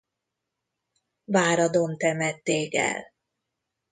Váradon 1.23 1.97
temették 1.97 2.73
el. 2.75 3.13